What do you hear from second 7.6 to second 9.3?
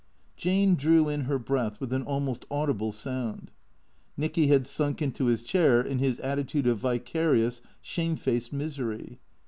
shamefaced misery.